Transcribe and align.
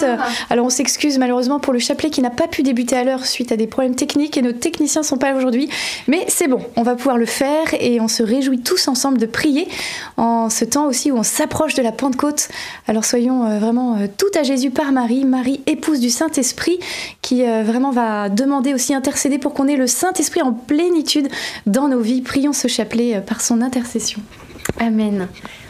Ah. 0.00 0.28
Alors 0.48 0.66
on 0.66 0.70
s'excuse 0.70 1.18
malheureusement 1.18 1.58
pour 1.58 1.72
le 1.72 1.80
chapelet 1.80 2.08
qui 2.10 2.22
n'a 2.22 2.30
pas 2.30 2.46
pu 2.46 2.62
débuter 2.62 2.96
à 2.96 3.02
l'heure 3.02 3.26
suite 3.26 3.50
à 3.50 3.56
des 3.56 3.66
problèmes 3.66 3.96
techniques 3.96 4.36
et 4.36 4.42
nos 4.42 4.52
techniciens 4.52 5.02
sont 5.02 5.18
pas 5.18 5.32
là 5.32 5.36
aujourd'hui. 5.36 5.68
Mais 6.06 6.24
c'est 6.28 6.46
bon, 6.46 6.60
on 6.76 6.84
va 6.84 6.94
pouvoir 6.94 7.18
le 7.18 7.26
faire 7.26 7.66
et 7.80 8.00
on 8.00 8.06
se 8.06 8.22
réjouit 8.22 8.60
tous 8.60 8.86
ensemble 8.86 9.18
de 9.18 9.26
prier 9.26 9.66
en 10.16 10.50
ce 10.50 10.64
temps 10.64 10.86
aussi 10.86 11.10
où 11.10 11.16
on 11.16 11.24
s'approche 11.24 11.74
de 11.74 11.82
la 11.82 11.90
Pentecôte. 11.90 12.48
Alors 12.86 13.04
soyons 13.04 13.44
euh, 13.44 13.58
vraiment 13.58 13.96
euh, 13.96 14.06
tout 14.16 14.38
à 14.38 14.44
Jésus 14.44 14.70
par 14.70 14.92
Marie, 14.92 15.24
Marie 15.24 15.62
épouse 15.66 15.98
du 15.98 16.10
Saint-Esprit 16.10 16.78
qui 17.20 17.44
euh, 17.44 17.64
vraiment 17.64 17.90
va 17.90 18.28
demander 18.28 18.74
aussi 18.74 18.94
intercéder 18.94 19.38
pour 19.38 19.52
qu'on 19.52 19.66
ait 19.66 19.76
le 19.76 19.88
Saint-Esprit 19.88 20.42
en 20.42 20.52
plénitude 20.52 21.28
dans 21.66 21.88
nos 21.88 22.00
vies. 22.00 22.22
Prions 22.22 22.52
ce 22.52 22.68
chapelet 22.68 23.20
par 23.20 23.40
son 23.40 23.60
intercession. 23.62 24.20
Amen. 24.78 25.26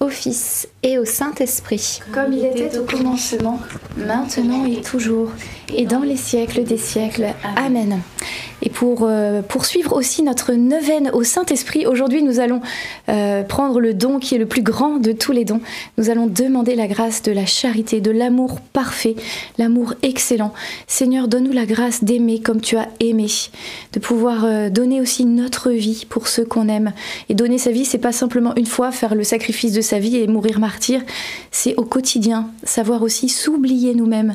au 0.00 0.08
Fils 0.08 0.68
et 0.82 0.98
au 0.98 1.04
Saint-Esprit. 1.04 2.00
Comme 2.12 2.32
il 2.32 2.44
était 2.44 2.78
au 2.78 2.84
commencement, 2.84 3.60
maintenant 3.96 4.64
et 4.66 4.80
toujours, 4.80 5.30
et 5.74 5.86
dans 5.86 6.00
les 6.00 6.16
siècles 6.16 6.64
des 6.64 6.78
siècles. 6.78 7.28
Amen. 7.56 8.00
Et 8.66 8.68
pour 8.68 9.02
euh, 9.02 9.42
poursuivre 9.42 9.92
aussi 9.92 10.24
notre 10.24 10.52
neuvaine 10.52 11.12
au 11.12 11.22
Saint-Esprit, 11.22 11.86
aujourd'hui 11.86 12.24
nous 12.24 12.40
allons 12.40 12.60
euh, 13.08 13.44
prendre 13.44 13.78
le 13.78 13.94
don 13.94 14.18
qui 14.18 14.34
est 14.34 14.38
le 14.38 14.46
plus 14.46 14.62
grand 14.62 14.96
de 14.96 15.12
tous 15.12 15.30
les 15.30 15.44
dons. 15.44 15.60
Nous 15.98 16.10
allons 16.10 16.26
demander 16.26 16.74
la 16.74 16.88
grâce 16.88 17.22
de 17.22 17.30
la 17.30 17.46
charité, 17.46 18.00
de 18.00 18.10
l'amour 18.10 18.58
parfait, 18.72 19.14
l'amour 19.56 19.94
excellent. 20.02 20.52
Seigneur, 20.88 21.28
donne-nous 21.28 21.52
la 21.52 21.64
grâce 21.64 22.02
d'aimer 22.02 22.40
comme 22.40 22.60
tu 22.60 22.76
as 22.76 22.88
aimé, 22.98 23.28
de 23.92 24.00
pouvoir 24.00 24.44
euh, 24.44 24.68
donner 24.68 25.00
aussi 25.00 25.26
notre 25.26 25.70
vie 25.70 26.04
pour 26.08 26.26
ceux 26.26 26.44
qu'on 26.44 26.66
aime. 26.66 26.92
Et 27.28 27.34
donner 27.34 27.58
sa 27.58 27.70
vie, 27.70 27.84
c'est 27.84 27.98
pas 27.98 28.10
simplement 28.10 28.52
une 28.56 28.66
fois 28.66 28.90
faire 28.90 29.14
le 29.14 29.22
sacrifice 29.22 29.74
de 29.74 29.80
sa 29.80 30.00
vie 30.00 30.16
et 30.16 30.26
mourir 30.26 30.58
martyr, 30.58 31.02
c'est 31.52 31.76
au 31.76 31.84
quotidien 31.84 32.50
savoir 32.64 33.02
aussi 33.02 33.28
s'oublier 33.28 33.94
nous-mêmes 33.94 34.34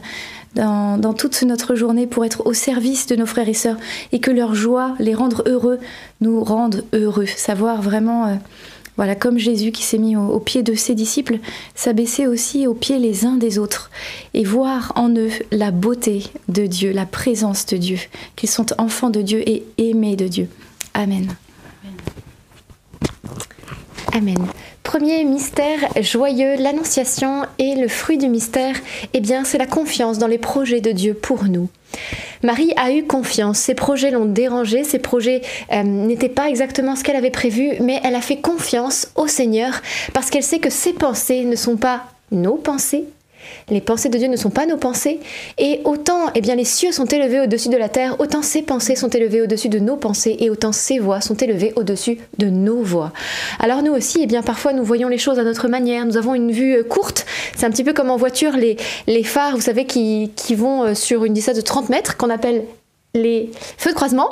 dans, 0.56 1.14
toute 1.14 1.42
notre 1.44 1.76
journée 1.76 2.08
pour 2.08 2.26
être 2.26 2.46
au 2.46 2.54
service 2.54 3.08
de 3.08 3.16
nos 3.16 3.26
frères 3.26 3.50
et 3.50 3.54
sœurs 3.54 3.78
et 4.12 4.20
que 4.20 4.32
leur 4.32 4.56
joie, 4.56 4.96
les 5.00 5.14
rendre 5.14 5.44
heureux, 5.46 5.80
nous 6.20 6.44
rende 6.44 6.84
heureux. 6.94 7.26
Savoir 7.26 7.82
vraiment, 7.82 8.28
euh, 8.28 8.36
voilà, 8.98 9.16
comme 9.16 9.38
Jésus 9.38 9.72
qui 9.72 9.84
s'est 9.84 9.98
mis 9.98 10.16
au, 10.16 10.40
pied 10.40 10.64
de 10.64 10.74
ses 10.74 10.96
disciples, 10.96 11.40
s'abaisser 11.76 12.28
aussi 12.28 12.68
aux 12.68 12.74
pieds 12.74 13.00
les 13.00 13.26
uns 13.26 13.38
des 13.38 13.60
autres 13.60 13.92
et 14.34 14.44
voir 14.44 14.92
en 14.96 15.10
eux 15.16 15.32
la 15.52 15.72
beauté 15.72 16.24
de 16.50 16.66
Dieu, 16.66 16.92
la 16.92 17.06
présence 17.06 17.66
de 17.68 17.78
Dieu, 17.78 17.98
qu'ils 18.36 18.50
sont 18.50 18.68
enfants 18.80 19.10
de 19.10 19.22
Dieu 19.22 19.48
et 19.48 19.64
aimés 19.78 20.16
de 20.16 20.28
Dieu. 20.28 20.50
Amen. 20.94 21.28
Amen. 24.14 24.48
Premier 24.92 25.24
mystère 25.24 25.80
joyeux, 26.02 26.58
l'annonciation 26.58 27.44
et 27.60 27.76
le 27.76 27.88
fruit 27.88 28.18
du 28.18 28.28
mystère, 28.28 28.76
eh 29.14 29.22
bien 29.22 29.46
c'est 29.46 29.58
la 29.58 29.66
confiance 29.66 30.18
dans 30.18 30.28
les 30.28 30.38
projets 30.38 30.82
de 30.82 30.92
Dieu 30.92 31.14
pour 31.14 31.46
nous. 31.46 31.70
Marie 32.44 32.74
a 32.76 32.92
eu 32.92 33.06
confiance, 33.06 33.58
ses 33.58 33.74
projets 33.74 34.12
l'ont 34.12 34.26
dérangée, 34.26 34.84
ses 34.84 35.00
projets 35.00 35.44
euh, 35.72 35.84
n'étaient 35.84 36.28
pas 36.28 36.50
exactement 36.50 36.98
ce 36.98 37.06
qu'elle 37.06 37.16
avait 37.16 37.30
prévu, 37.30 37.72
mais 37.80 38.02
elle 38.04 38.16
a 38.16 38.22
fait 38.22 38.42
confiance 38.42 39.08
au 39.16 39.28
Seigneur 39.28 39.82
parce 40.14 40.30
qu'elle 40.30 40.44
sait 40.44 40.60
que 40.60 40.70
ses 40.70 40.92
pensées 40.92 41.46
ne 41.46 41.56
sont 41.56 41.78
pas 41.78 42.04
nos 42.34 42.56
pensées, 42.56 43.06
les 43.70 43.82
pensées 43.82 44.10
de 44.10 44.18
Dieu 44.18 44.28
ne 44.28 44.36
sont 44.36 44.50
pas 44.50 44.66
nos 44.66 44.78
pensées, 44.78 45.20
et 45.58 45.82
autant 45.84 46.30
eh 46.36 46.42
bien, 46.42 46.56
les 46.56 46.66
cieux 46.66 46.92
sont 46.92 47.06
élevés 47.06 47.42
au-dessus 47.42 47.70
de 47.70 47.78
la 47.78 47.90
terre, 47.90 48.16
autant 48.20 48.42
ses 48.42 48.62
pensées 48.62 48.96
sont 48.96 49.10
élevées 49.10 49.42
au-dessus 49.42 49.70
de 49.70 49.80
nos 49.80 49.98
pensées, 49.98 50.38
et 50.40 50.50
autant 50.50 50.72
ses 50.72 51.00
voix 51.00 51.22
sont 51.22 51.36
élevées 51.36 51.74
au-dessus 51.76 52.20
de 52.38 52.48
nos 52.48 52.82
voix. 52.82 53.12
Alors 53.60 53.82
nous 53.84 53.94
aussi, 53.94 54.20
eh 54.22 54.28
bien, 54.28 54.42
parfois 54.42 54.74
nous 54.74 54.84
voyons 54.84 55.08
les 55.08 55.18
choses 55.18 55.40
à 55.40 55.44
notre 55.44 55.68
manière, 55.68 56.06
nous 56.06 56.18
avons 56.18 56.36
une 56.36 56.52
vue 56.52 56.78
euh, 56.78 56.84
courte, 56.84 57.26
c'est 57.56 57.66
un 57.66 57.72
petit 57.72 57.84
peu 57.84 57.94
comme 57.94 58.10
en 58.10 58.18
voiture, 58.18 58.54
les, 58.54 59.24
phares, 59.24 59.56
vous 59.56 59.62
savez, 59.62 59.86
qui, 59.86 60.32
qui 60.36 60.56
vont 60.56 60.84
euh, 60.84 60.94
sur 60.94 61.26
une 61.26 61.34
distance 61.34 61.56
de 61.56 61.62
30 61.62 61.90
mètres, 61.90 62.18
qu'on 62.18 62.30
appelle 62.30 62.64
les 63.14 63.52
feux 63.78 63.92
de 63.92 63.96
croisement 63.96 64.30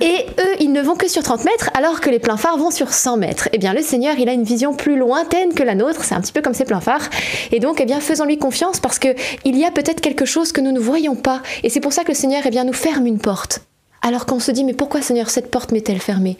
et 0.00 0.26
eux 0.38 0.56
ils 0.60 0.72
ne 0.72 0.82
vont 0.82 0.94
que 0.94 1.08
sur 1.08 1.22
30 1.22 1.44
mètres 1.44 1.70
alors 1.74 2.00
que 2.00 2.10
les 2.10 2.18
pleins 2.18 2.36
phares 2.36 2.58
vont 2.58 2.70
sur 2.70 2.92
100 2.92 3.16
mètres. 3.16 3.48
Eh 3.52 3.58
bien 3.58 3.72
le 3.72 3.82
Seigneur 3.82 4.18
il 4.18 4.28
a 4.28 4.32
une 4.32 4.44
vision 4.44 4.74
plus 4.74 4.96
lointaine 4.96 5.54
que 5.54 5.62
la 5.62 5.74
nôtre, 5.74 6.04
c'est 6.04 6.14
un 6.14 6.20
petit 6.20 6.32
peu 6.32 6.42
comme 6.42 6.54
ces 6.54 6.64
pleins 6.64 6.80
phares 6.80 7.08
et 7.50 7.60
donc 7.60 7.80
eh 7.80 7.86
bien 7.86 8.00
faisons-lui 8.00 8.38
confiance 8.38 8.80
parce 8.80 8.98
que 8.98 9.08
il 9.44 9.56
y 9.56 9.64
a 9.64 9.70
peut-être 9.70 10.00
quelque 10.00 10.24
chose 10.24 10.52
que 10.52 10.60
nous 10.60 10.72
ne 10.72 10.80
voyons 10.80 11.16
pas 11.16 11.42
et 11.62 11.70
c'est 11.70 11.80
pour 11.80 11.92
ça 11.92 12.02
que 12.02 12.08
le 12.08 12.14
Seigneur 12.14 12.42
eh 12.44 12.50
bien 12.50 12.64
nous 12.64 12.72
ferme 12.72 13.06
une 13.06 13.18
porte. 13.18 13.60
Alors 14.02 14.24
qu'on 14.24 14.40
se 14.40 14.50
dit, 14.50 14.64
mais 14.64 14.72
pourquoi 14.72 15.02
Seigneur, 15.02 15.28
cette 15.28 15.50
porte 15.50 15.72
m'est-elle 15.72 16.00
fermée? 16.00 16.38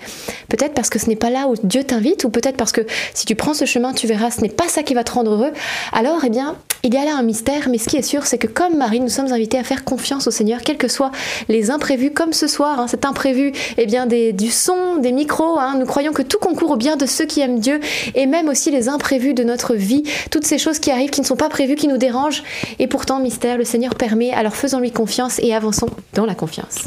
Peut-être 0.48 0.72
parce 0.72 0.88
que 0.88 0.98
ce 0.98 1.06
n'est 1.06 1.16
pas 1.16 1.28
là 1.28 1.46
où 1.46 1.54
Dieu 1.62 1.84
t'invite, 1.84 2.24
ou 2.24 2.30
peut-être 2.30 2.56
parce 2.56 2.72
que 2.72 2.82
si 3.12 3.26
tu 3.26 3.34
prends 3.34 3.52
ce 3.52 3.66
chemin, 3.66 3.92
tu 3.92 4.06
verras, 4.06 4.30
ce 4.30 4.40
n'est 4.40 4.48
pas 4.48 4.68
ça 4.68 4.82
qui 4.82 4.94
va 4.94 5.04
te 5.04 5.12
rendre 5.12 5.32
heureux. 5.32 5.52
Alors, 5.92 6.24
eh 6.24 6.30
bien, 6.30 6.56
il 6.82 6.94
y 6.94 6.96
a 6.96 7.04
là 7.04 7.14
un 7.14 7.22
mystère, 7.22 7.68
mais 7.68 7.76
ce 7.76 7.88
qui 7.88 7.98
est 7.98 8.02
sûr, 8.02 8.24
c'est 8.24 8.38
que 8.38 8.46
comme 8.46 8.78
Marie, 8.78 9.00
nous 9.00 9.10
sommes 9.10 9.30
invités 9.30 9.58
à 9.58 9.64
faire 9.64 9.84
confiance 9.84 10.26
au 10.26 10.30
Seigneur, 10.30 10.62
quels 10.62 10.78
que 10.78 10.88
soient 10.88 11.10
les 11.48 11.70
imprévus, 11.70 12.12
comme 12.12 12.32
ce 12.32 12.46
soir, 12.46 12.80
hein, 12.80 12.88
cet 12.88 13.04
imprévu 13.04 13.52
eh 13.76 13.84
bien, 13.84 14.06
du 14.06 14.50
son, 14.50 14.96
des 14.96 15.12
micros. 15.12 15.58
Hein, 15.58 15.76
nous 15.78 15.84
croyons 15.84 16.12
que 16.12 16.22
tout 16.22 16.38
concourt 16.38 16.70
au 16.70 16.76
bien 16.76 16.96
de 16.96 17.04
ceux 17.04 17.26
qui 17.26 17.40
aiment 17.40 17.60
Dieu, 17.60 17.80
et 18.14 18.24
même 18.24 18.48
aussi 18.48 18.70
les 18.70 18.88
imprévus 18.88 19.34
de 19.34 19.44
notre 19.44 19.74
vie, 19.74 20.04
toutes 20.30 20.46
ces 20.46 20.56
choses 20.56 20.78
qui 20.78 20.90
arrivent, 20.90 21.10
qui 21.10 21.20
ne 21.20 21.26
sont 21.26 21.36
pas 21.36 21.50
prévues, 21.50 21.74
qui 21.74 21.88
nous 21.88 21.98
dérangent. 21.98 22.42
Et 22.78 22.86
pourtant, 22.86 23.20
mystère, 23.20 23.58
le 23.58 23.64
Seigneur 23.64 23.94
permet, 23.96 24.32
alors 24.32 24.56
faisons-lui 24.56 24.92
confiance 24.92 25.38
et 25.40 25.54
avançons 25.54 25.90
dans 26.14 26.24
la 26.24 26.34
confiance. 26.34 26.86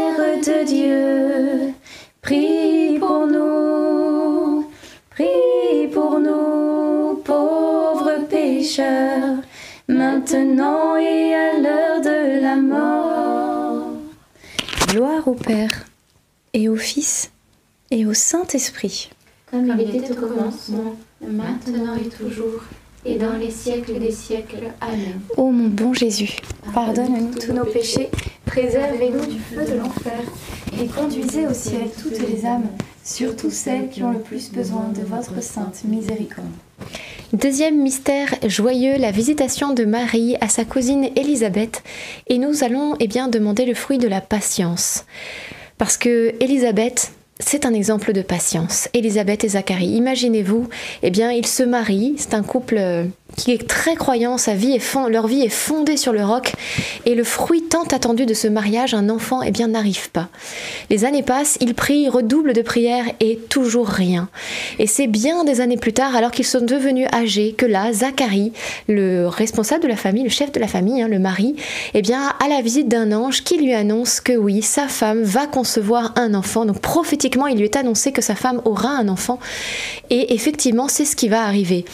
de 0.41 0.65
Dieu, 0.65 1.73
prie 2.21 2.97
pour 2.97 3.27
nous, 3.27 4.65
prie 5.11 5.87
pour 5.93 6.19
nous, 6.19 7.21
pauvres 7.23 8.25
pécheurs, 8.27 9.37
maintenant 9.87 10.95
et 10.95 11.35
à 11.35 11.59
l'heure 11.59 12.01
de 12.01 12.41
la 12.41 12.55
mort. 12.55 13.89
Gloire 14.87 15.27
au 15.27 15.35
Père, 15.35 15.85
et 16.53 16.67
au 16.69 16.75
Fils, 16.75 17.31
et 17.91 18.07
au 18.07 18.15
Saint-Esprit. 18.15 19.11
Comme 19.51 19.75
il 19.79 19.95
était 19.95 20.11
au 20.11 20.27
commencement, 20.27 20.95
maintenant 21.21 21.95
et 21.97 22.09
toujours, 22.09 22.63
et 23.05 23.17
dans 23.17 23.37
les 23.37 23.51
siècles 23.51 23.99
des 23.99 24.11
siècles. 24.11 24.71
Amen. 24.79 25.21
Ô 25.37 25.51
mon 25.51 25.69
bon 25.69 25.93
Jésus, 25.93 26.35
pardonne-nous 26.73 27.39
tous 27.39 27.53
nos 27.53 27.65
péchés, 27.65 28.09
préservez-nous 28.45 29.25
du 29.25 29.39
feu 29.39 29.65
de 29.65 29.77
l'enfer, 29.77 30.21
et 30.81 30.87
conduisez 30.87 31.47
au 31.47 31.53
ciel 31.53 31.89
toutes 32.01 32.19
les 32.27 32.45
âmes, 32.45 32.67
surtout 33.03 33.51
celles 33.51 33.89
qui 33.89 34.03
ont 34.03 34.11
le 34.11 34.19
plus 34.19 34.51
besoin 34.51 34.89
de 34.95 35.01
votre 35.01 35.41
sainte 35.41 35.83
miséricorde. 35.85 36.47
Deuxième 37.33 37.81
mystère 37.81 38.35
joyeux, 38.45 38.97
la 38.97 39.11
visitation 39.11 39.73
de 39.73 39.85
Marie 39.85 40.35
à 40.41 40.49
sa 40.49 40.65
cousine 40.65 41.09
Élisabeth. 41.15 41.81
Et 42.27 42.37
nous 42.37 42.65
allons 42.65 42.95
eh 42.99 43.07
bien, 43.07 43.29
demander 43.29 43.65
le 43.65 43.73
fruit 43.73 43.99
de 43.99 44.09
la 44.09 44.19
patience. 44.19 45.05
Parce 45.77 45.95
que 45.95 46.35
Élisabeth, 46.41 47.13
c'est 47.41 47.65
un 47.65 47.73
exemple 47.73 48.13
de 48.13 48.21
patience. 48.21 48.87
Élisabeth 48.93 49.43
et 49.43 49.49
Zacharie, 49.49 49.87
imaginez-vous, 49.87 50.69
eh 51.03 51.11
bien, 51.11 51.31
ils 51.31 51.47
se 51.47 51.63
marient, 51.63 52.15
c'est 52.17 52.33
un 52.33 52.43
couple 52.43 52.77
euh, 52.77 53.05
qui 53.43 53.51
est 53.51 53.67
très 53.67 53.95
croyant, 53.95 54.35
leur 55.09 55.27
vie 55.27 55.41
est 55.41 55.49
fondée 55.49 55.97
sur 55.97 56.13
le 56.13 56.23
roc, 56.23 56.53
et 57.05 57.15
le 57.15 57.23
fruit 57.23 57.63
tant 57.63 57.83
attendu 57.83 58.25
de 58.25 58.33
ce 58.33 58.47
mariage, 58.47 58.93
un 58.93 59.09
enfant, 59.09 59.41
eh 59.41 59.49
bien, 59.49 59.67
n'arrive 59.67 60.11
pas. 60.11 60.29
Les 60.89 61.05
années 61.05 61.23
passent, 61.23 61.57
ils 61.59 61.73
prient, 61.73 62.07
redoublent 62.07 62.53
de 62.53 62.61
prières, 62.61 63.05
et 63.19 63.37
toujours 63.49 63.87
rien. 63.87 64.29
Et 64.77 64.85
c'est 64.85 65.07
bien 65.07 65.43
des 65.43 65.59
années 65.59 65.77
plus 65.77 65.93
tard, 65.93 66.15
alors 66.15 66.31
qu'ils 66.31 66.45
sont 66.45 66.61
devenus 66.61 67.07
âgés, 67.13 67.53
que 67.57 67.65
là, 67.65 67.91
Zacharie, 67.91 68.53
le 68.87 69.27
responsable 69.27 69.83
de 69.83 69.87
la 69.87 69.95
famille, 69.95 70.23
le 70.23 70.29
chef 70.29 70.51
de 70.51 70.59
la 70.59 70.67
famille, 70.67 71.01
hein, 71.01 71.07
le 71.07 71.19
mari, 71.19 71.55
eh 71.93 72.01
bien, 72.01 72.33
a 72.43 72.47
la 72.47 72.61
visite 72.61 72.87
d'un 72.87 73.11
ange 73.11 73.43
qui 73.43 73.57
lui 73.57 73.73
annonce 73.73 74.21
que 74.21 74.33
oui, 74.33 74.61
sa 74.61 74.87
femme 74.87 75.23
va 75.23 75.47
concevoir 75.47 76.13
un 76.15 76.33
enfant. 76.35 76.65
Donc 76.65 76.79
prophétiquement, 76.79 77.47
il 77.47 77.57
lui 77.57 77.65
est 77.65 77.75
annoncé 77.75 78.11
que 78.11 78.21
sa 78.21 78.35
femme 78.35 78.61
aura 78.65 78.89
un 78.89 79.07
enfant. 79.07 79.39
Et 80.09 80.33
effectivement, 80.35 80.87
c'est 80.87 81.05
ce 81.05 81.15
qui 81.15 81.27
va 81.27 81.43
arriver. 81.43 81.85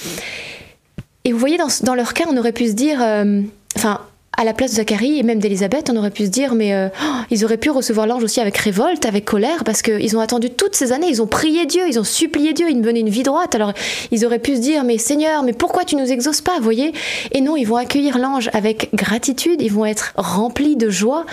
Et 1.27 1.33
vous 1.33 1.39
voyez, 1.39 1.57
dans, 1.83 1.93
leur 1.93 2.13
cas, 2.13 2.23
on 2.31 2.37
aurait 2.37 2.53
pu 2.53 2.67
se 2.67 2.71
dire, 2.71 2.99
euh, 3.01 3.41
enfin, 3.75 3.99
à 4.37 4.45
la 4.45 4.53
place 4.53 4.71
de 4.71 4.75
Zacharie 4.77 5.19
et 5.19 5.23
même 5.23 5.39
d'Élisabeth, 5.39 5.89
on 5.89 5.97
aurait 5.97 6.09
pu 6.09 6.23
se 6.23 6.29
dire, 6.29 6.55
mais 6.55 6.73
euh, 6.73 6.87
oh, 7.03 7.15
ils 7.29 7.43
auraient 7.43 7.57
pu 7.57 7.69
recevoir 7.69 8.07
l'ange 8.07 8.23
aussi 8.23 8.39
avec 8.39 8.55
révolte, 8.55 9.05
avec 9.05 9.25
colère, 9.25 9.65
parce 9.65 9.81
qu'ils 9.81 10.15
ont 10.15 10.21
attendu 10.21 10.49
toutes 10.49 10.73
ces 10.73 10.93
années, 10.93 11.09
ils 11.09 11.21
ont 11.21 11.27
prié 11.27 11.65
Dieu, 11.65 11.81
ils 11.85 11.99
ont 11.99 12.05
supplié 12.05 12.53
Dieu, 12.53 12.67
ils 12.69 12.81
venaient 12.81 13.01
une 13.01 13.09
vie 13.09 13.23
droite. 13.23 13.55
Alors 13.55 13.73
ils 14.11 14.25
auraient 14.25 14.39
pu 14.39 14.55
se 14.55 14.61
dire, 14.61 14.85
mais 14.85 14.97
Seigneur, 14.97 15.43
mais 15.43 15.51
pourquoi 15.51 15.83
tu 15.83 15.97
nous 15.97 16.09
exauces 16.09 16.39
pas, 16.39 16.61
voyez? 16.61 16.93
Et 17.33 17.41
non, 17.41 17.57
ils 17.57 17.65
vont 17.65 17.75
accueillir 17.75 18.19
l'ange 18.19 18.49
avec 18.53 18.89
gratitude, 18.93 19.61
ils 19.61 19.73
vont 19.73 19.85
être 19.85 20.13
remplis 20.15 20.77
de 20.77 20.89
joie 20.89 21.25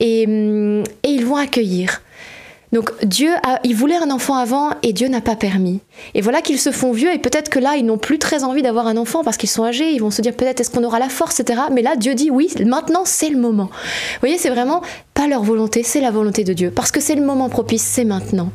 et, 0.00 0.26
hum, 0.26 0.82
et 1.04 1.10
ils 1.10 1.24
vont 1.24 1.36
accueillir. 1.36 2.00
Donc 2.72 2.92
Dieu, 3.04 3.30
a, 3.44 3.60
il 3.64 3.74
voulait 3.74 3.96
un 3.96 4.10
enfant 4.10 4.34
avant 4.34 4.70
et 4.82 4.92
Dieu 4.92 5.08
n'a 5.08 5.20
pas 5.20 5.36
permis. 5.36 5.80
Et 6.14 6.20
voilà 6.20 6.42
qu'ils 6.42 6.58
se 6.58 6.70
font 6.72 6.92
vieux 6.92 7.12
et 7.12 7.18
peut-être 7.18 7.48
que 7.48 7.58
là, 7.58 7.76
ils 7.76 7.84
n'ont 7.84 7.98
plus 7.98 8.18
très 8.18 8.44
envie 8.44 8.62
d'avoir 8.62 8.86
un 8.86 8.96
enfant 8.96 9.22
parce 9.24 9.36
qu'ils 9.36 9.48
sont 9.48 9.64
âgés, 9.64 9.90
ils 9.92 10.00
vont 10.00 10.10
se 10.10 10.22
dire 10.22 10.34
peut-être 10.34 10.60
est-ce 10.60 10.70
qu'on 10.70 10.84
aura 10.84 10.98
la 10.98 11.08
force, 11.08 11.40
etc. 11.40 11.62
Mais 11.72 11.82
là, 11.82 11.96
Dieu 11.96 12.14
dit 12.14 12.30
oui, 12.30 12.50
maintenant 12.64 13.02
c'est 13.04 13.28
le 13.28 13.38
moment. 13.38 13.66
Vous 13.66 14.20
voyez, 14.20 14.38
c'est 14.38 14.50
vraiment 14.50 14.82
pas 15.14 15.26
leur 15.26 15.42
volonté, 15.42 15.82
c'est 15.82 16.00
la 16.00 16.10
volonté 16.10 16.44
de 16.44 16.52
Dieu. 16.52 16.70
Parce 16.70 16.90
que 16.90 17.00
c'est 17.00 17.14
le 17.14 17.24
moment 17.24 17.48
propice, 17.48 17.82
c'est 17.82 18.04
maintenant. 18.04 18.50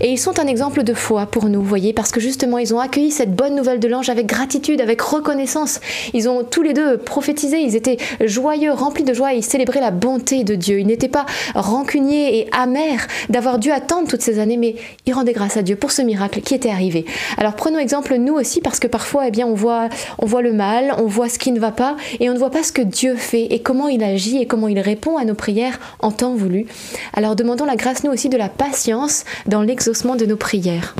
Et 0.00 0.12
ils 0.12 0.18
sont 0.18 0.38
un 0.38 0.46
exemple 0.46 0.84
de 0.84 0.94
foi 0.94 1.26
pour 1.26 1.46
nous, 1.46 1.60
vous 1.60 1.68
voyez, 1.68 1.92
parce 1.92 2.12
que 2.12 2.20
justement, 2.20 2.58
ils 2.58 2.72
ont 2.72 2.78
accueilli 2.78 3.10
cette 3.10 3.34
bonne 3.34 3.56
nouvelle 3.56 3.80
de 3.80 3.88
l'ange 3.88 4.08
avec 4.08 4.26
gratitude, 4.26 4.80
avec 4.80 5.00
reconnaissance. 5.00 5.80
Ils 6.14 6.28
ont 6.28 6.44
tous 6.44 6.62
les 6.62 6.74
deux 6.74 6.96
prophétisé, 6.98 7.60
ils 7.60 7.74
étaient 7.74 7.96
joyeux, 8.24 8.72
remplis 8.72 9.02
de 9.02 9.12
joie, 9.12 9.34
et 9.34 9.38
ils 9.38 9.44
célébraient 9.44 9.80
la 9.80 9.90
bonté 9.90 10.44
de 10.44 10.54
Dieu. 10.54 10.78
Ils 10.78 10.86
n'étaient 10.86 11.08
pas 11.08 11.26
rancuniers 11.56 12.38
et 12.38 12.48
amers 12.52 13.08
d'avoir 13.28 13.45
dû 13.58 13.70
attendre 13.70 14.08
toutes 14.08 14.20
ces 14.20 14.38
années, 14.38 14.56
mais 14.56 14.76
ils 15.06 15.14
rendaient 15.14 15.32
grâce 15.32 15.56
à 15.56 15.62
Dieu 15.62 15.76
pour 15.76 15.92
ce 15.92 16.02
miracle 16.02 16.40
qui 16.40 16.54
était 16.54 16.70
arrivé. 16.70 17.06
Alors 17.38 17.54
prenons 17.54 17.78
exemple 17.78 18.16
nous 18.16 18.34
aussi, 18.34 18.60
parce 18.60 18.80
que 18.80 18.86
parfois, 18.86 19.28
eh 19.28 19.30
bien, 19.30 19.46
on 19.46 19.54
voit, 19.54 19.88
on 20.18 20.26
voit 20.26 20.42
le 20.42 20.52
mal, 20.52 20.94
on 20.98 21.06
voit 21.06 21.28
ce 21.28 21.38
qui 21.38 21.52
ne 21.52 21.60
va 21.60 21.70
pas, 21.70 21.96
et 22.20 22.28
on 22.28 22.34
ne 22.34 22.38
voit 22.38 22.50
pas 22.50 22.62
ce 22.62 22.72
que 22.72 22.82
Dieu 22.82 23.14
fait 23.16 23.44
et 23.44 23.60
comment 23.60 23.88
il 23.88 24.02
agit 24.02 24.38
et 24.38 24.46
comment 24.46 24.68
il 24.68 24.80
répond 24.80 25.16
à 25.16 25.24
nos 25.24 25.34
prières 25.34 25.78
en 26.00 26.10
temps 26.10 26.34
voulu. 26.34 26.66
Alors 27.14 27.36
demandons 27.36 27.64
la 27.64 27.76
grâce, 27.76 28.04
nous 28.04 28.12
aussi, 28.12 28.28
de 28.28 28.36
la 28.36 28.48
patience 28.48 29.24
dans 29.46 29.62
l'exaucement 29.62 30.16
de 30.16 30.26
nos 30.26 30.36
prières. 30.36 30.94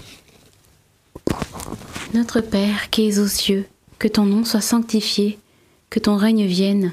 Notre 2.15 2.41
Père 2.41 2.91
qui 2.91 3.09
es 3.09 3.19
aux 3.19 3.27
cieux, 3.27 3.67
que 3.99 4.09
ton 4.09 4.25
nom 4.25 4.45
soit 4.45 4.61
sanctifié, 4.61 5.39
que 5.91 5.99
ton 5.99 6.17
règne 6.17 6.47
vienne, 6.47 6.93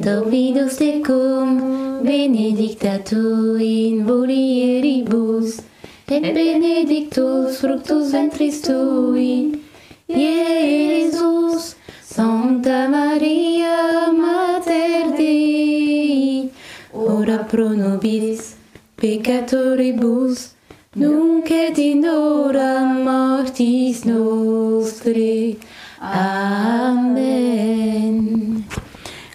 Dominus 0.00 0.76
tecum, 0.78 2.00
benedicta 2.02 3.04
tu 3.04 3.56
in 3.60 4.06
mulieribus, 4.06 5.60
et 6.08 6.22
benedictus 6.22 7.60
fructus 7.60 8.10
ventris 8.10 8.62
tui, 8.62 9.60
Iesus, 10.08 11.76
Santa 12.02 12.88
Maria 12.88 14.10
Mater 14.10 15.12
Dei, 15.18 16.50
ora 16.94 17.44
pro 17.44 17.68
nobis 17.68 18.56
peccatoribus, 18.96 20.54
nunc 20.96 21.50
et 21.50 21.76
in 21.76 22.04
hora 22.06 22.84
mortis 23.04 24.04
nostri. 24.06 25.58
Amen. 26.00 27.60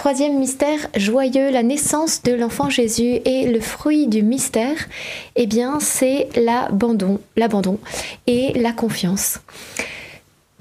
Troisième 0.00 0.38
mystère 0.38 0.78
joyeux, 0.96 1.50
la 1.50 1.62
naissance 1.62 2.22
de 2.22 2.32
l'enfant 2.32 2.70
Jésus 2.70 3.20
et 3.26 3.44
le 3.44 3.60
fruit 3.60 4.06
du 4.06 4.22
mystère, 4.22 4.88
eh 5.36 5.46
bien 5.46 5.78
c'est 5.78 6.30
l'abandon, 6.36 7.20
l'abandon 7.36 7.78
et 8.26 8.58
la 8.58 8.72
confiance. 8.72 9.40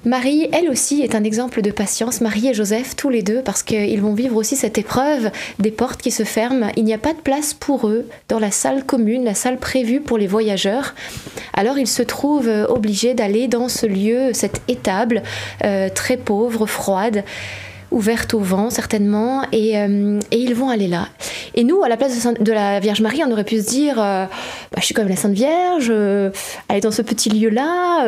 Marie, 0.03 0.49
elle 0.51 0.69
aussi, 0.69 1.03
est 1.03 1.15
un 1.15 1.23
exemple 1.23 1.61
de 1.61 1.71
patience. 1.71 2.19
Marie 2.19 2.49
et 2.49 2.53
Joseph, 2.53 2.97
tous 2.97 3.09
les 3.09 3.23
deux, 3.23 3.41
parce 3.41 3.63
qu'ils 3.63 4.01
vont 4.01 4.13
vivre 4.13 4.35
aussi 4.35 4.57
cette 4.57 4.77
épreuve 4.77 5.31
des 5.57 5.71
portes 5.71 6.01
qui 6.01 6.11
se 6.11 6.23
ferment. 6.23 6.71
Il 6.75 6.83
n'y 6.83 6.93
a 6.93 6.97
pas 6.97 7.13
de 7.13 7.21
place 7.21 7.53
pour 7.53 7.87
eux 7.87 8.09
dans 8.27 8.39
la 8.39 8.51
salle 8.51 8.83
commune, 8.83 9.23
la 9.23 9.35
salle 9.35 9.57
prévue 9.57 10.01
pour 10.01 10.17
les 10.17 10.27
voyageurs. 10.27 10.95
Alors 11.53 11.77
ils 11.79 11.87
se 11.87 12.03
trouvent 12.03 12.49
euh, 12.49 12.67
obligés 12.67 13.13
d'aller 13.13 13.47
dans 13.47 13.69
ce 13.69 13.85
lieu, 13.85 14.33
cette 14.33 14.61
étable 14.67 15.23
euh, 15.63 15.87
très 15.87 16.17
pauvre, 16.17 16.65
froide 16.65 17.23
ouverte 17.91 18.33
au 18.33 18.39
vent 18.39 18.69
certainement, 18.69 19.43
et, 19.51 19.77
euh, 19.77 20.19
et, 20.31 20.37
ils 20.37 20.53
vont 20.53 20.69
aller 20.69 20.87
là. 20.87 21.07
Et 21.55 21.63
nous, 21.63 21.83
à 21.83 21.89
la 21.89 21.97
place 21.97 22.27
de, 22.39 22.51
la 22.51 22.79
Vierge 22.79 23.01
Marie, 23.01 23.21
on 23.25 23.31
aurait 23.31 23.43
pu 23.43 23.59
se 23.59 23.67
dire, 23.67 23.95
euh, 23.99 24.25
bah, 24.25 24.77
je 24.77 24.85
suis 24.85 24.93
comme 24.93 25.07
la 25.07 25.15
Sainte 25.15 25.33
Vierge, 25.33 25.87
euh, 25.89 26.29
elle 26.67 26.77
est 26.77 26.81
dans 26.81 26.91
ce 26.91 27.01
petit 27.01 27.29
lieu-là, 27.29 28.05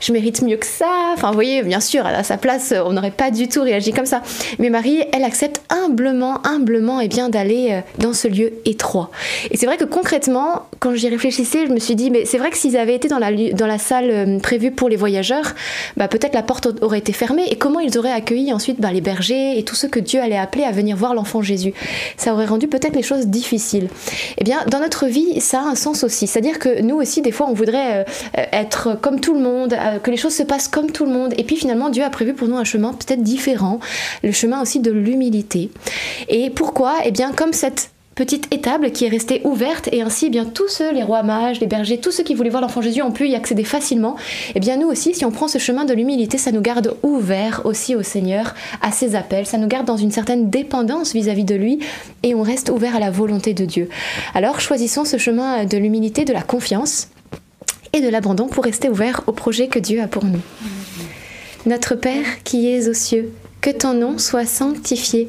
je 0.00 0.12
mérite 0.12 0.42
mieux 0.42 0.56
que 0.56 0.66
ça. 0.66 1.12
Enfin, 1.14 1.28
vous 1.28 1.34
voyez, 1.34 1.62
bien 1.62 1.80
sûr, 1.80 2.06
à 2.06 2.22
sa 2.22 2.36
place, 2.36 2.72
on 2.84 2.92
n'aurait 2.92 3.10
pas 3.10 3.30
du 3.30 3.48
tout 3.48 3.62
réagi 3.62 3.92
comme 3.92 4.06
ça. 4.06 4.22
Mais 4.58 4.70
Marie, 4.70 5.02
elle 5.12 5.24
accepte 5.24 5.60
humblement, 5.68 6.44
humblement, 6.46 7.00
et 7.00 7.04
eh 7.04 7.08
bien 7.08 7.28
d'aller 7.28 7.80
dans 7.98 8.14
ce 8.14 8.28
lieu 8.28 8.52
étroit. 8.64 9.10
Et 9.50 9.56
c'est 9.56 9.66
vrai 9.66 9.76
que 9.76 9.84
concrètement, 9.84 10.66
quand 10.80 10.94
j'y 10.94 11.08
réfléchissais, 11.08 11.66
je 11.66 11.72
me 11.72 11.78
suis 11.78 11.94
dit, 11.94 12.10
mais 12.10 12.24
c'est 12.24 12.38
vrai 12.38 12.50
que 12.50 12.56
s'ils 12.56 12.76
avaient 12.76 12.94
été 12.94 13.08
dans 13.08 13.18
la, 13.18 13.30
dans 13.52 13.66
la 13.66 13.78
salle 13.78 14.38
prévue 14.42 14.70
pour 14.70 14.88
les 14.88 14.96
voyageurs, 14.96 15.54
bah, 15.96 16.08
peut-être 16.08 16.34
la 16.34 16.42
porte 16.42 16.68
aurait 16.82 16.98
été 16.98 17.12
fermée, 17.12 17.44
et 17.50 17.56
comment 17.56 17.80
ils 17.80 17.98
auraient 17.98 18.12
accueilli 18.12 18.52
ensuite 18.52 18.80
bah, 18.80 18.92
les 18.92 19.00
bergers 19.00 19.17
et 19.30 19.62
tous 19.64 19.74
ceux 19.74 19.88
que 19.88 20.00
Dieu 20.00 20.20
allait 20.20 20.38
appeler 20.38 20.64
à 20.64 20.70
venir 20.70 20.96
voir 20.96 21.14
l'enfant 21.14 21.42
Jésus. 21.42 21.74
Ça 22.16 22.32
aurait 22.32 22.46
rendu 22.46 22.68
peut-être 22.68 22.94
les 22.94 23.02
choses 23.02 23.26
difficiles. 23.26 23.88
Eh 24.38 24.44
bien, 24.44 24.58
dans 24.68 24.80
notre 24.80 25.06
vie, 25.06 25.40
ça 25.40 25.60
a 25.60 25.64
un 25.64 25.74
sens 25.74 26.04
aussi. 26.04 26.26
C'est-à-dire 26.26 26.58
que 26.58 26.80
nous 26.82 26.96
aussi, 26.96 27.22
des 27.22 27.32
fois, 27.32 27.46
on 27.48 27.54
voudrait 27.54 28.00
euh, 28.00 28.42
être 28.52 28.98
comme 29.00 29.20
tout 29.20 29.34
le 29.34 29.40
monde, 29.40 29.74
euh, 29.74 29.98
que 29.98 30.10
les 30.10 30.16
choses 30.16 30.34
se 30.34 30.42
passent 30.42 30.68
comme 30.68 30.90
tout 30.90 31.04
le 31.04 31.12
monde. 31.12 31.34
Et 31.38 31.44
puis 31.44 31.56
finalement, 31.56 31.90
Dieu 31.90 32.04
a 32.04 32.10
prévu 32.10 32.34
pour 32.34 32.48
nous 32.48 32.56
un 32.56 32.64
chemin 32.64 32.92
peut-être 32.92 33.22
différent, 33.22 33.80
le 34.22 34.32
chemin 34.32 34.62
aussi 34.62 34.80
de 34.80 34.90
l'humilité. 34.90 35.70
Et 36.28 36.50
pourquoi? 36.50 36.96
Eh 37.04 37.10
bien, 37.10 37.32
comme 37.32 37.52
cette 37.52 37.90
petite 38.18 38.52
étable 38.52 38.90
qui 38.90 39.04
est 39.04 39.08
restée 39.08 39.40
ouverte 39.44 39.88
et 39.92 40.02
ainsi 40.02 40.26
eh 40.26 40.28
bien 40.28 40.44
tous 40.44 40.66
ceux, 40.66 40.92
les 40.92 41.04
rois 41.04 41.22
mages, 41.22 41.60
les 41.60 41.68
bergers, 41.68 41.98
tous 41.98 42.10
ceux 42.10 42.24
qui 42.24 42.34
voulaient 42.34 42.50
voir 42.50 42.60
l'enfant 42.60 42.82
Jésus 42.82 43.00
ont 43.00 43.12
pu 43.12 43.28
y 43.28 43.36
accéder 43.36 43.62
facilement. 43.62 44.16
Et 44.48 44.52
eh 44.56 44.60
bien 44.60 44.76
nous 44.76 44.88
aussi, 44.88 45.14
si 45.14 45.24
on 45.24 45.30
prend 45.30 45.46
ce 45.46 45.58
chemin 45.58 45.84
de 45.84 45.94
l'humilité, 45.94 46.36
ça 46.36 46.50
nous 46.50 46.60
garde 46.60 46.96
ouverts 47.04 47.62
aussi 47.64 47.94
au 47.94 48.02
Seigneur, 48.02 48.56
à 48.82 48.90
ses 48.90 49.14
appels, 49.14 49.46
ça 49.46 49.56
nous 49.56 49.68
garde 49.68 49.86
dans 49.86 49.96
une 49.96 50.10
certaine 50.10 50.50
dépendance 50.50 51.12
vis-à-vis 51.12 51.44
de 51.44 51.54
lui 51.54 51.78
et 52.24 52.34
on 52.34 52.42
reste 52.42 52.70
ouvert 52.70 52.96
à 52.96 52.98
la 52.98 53.12
volonté 53.12 53.54
de 53.54 53.64
Dieu. 53.64 53.88
Alors 54.34 54.58
choisissons 54.58 55.04
ce 55.04 55.16
chemin 55.16 55.64
de 55.64 55.78
l'humilité, 55.78 56.24
de 56.24 56.32
la 56.32 56.42
confiance 56.42 57.10
et 57.92 58.00
de 58.00 58.08
l'abandon 58.08 58.48
pour 58.48 58.64
rester 58.64 58.88
ouvert 58.88 59.22
au 59.28 59.32
projet 59.32 59.68
que 59.68 59.78
Dieu 59.78 60.02
a 60.02 60.08
pour 60.08 60.24
nous. 60.24 60.40
Notre 61.66 61.94
Père 61.94 62.42
qui 62.42 62.68
es 62.68 62.88
aux 62.88 62.94
cieux, 62.94 63.30
que 63.60 63.70
ton 63.70 63.94
nom 63.94 64.18
soit 64.18 64.46
sanctifié 64.46 65.28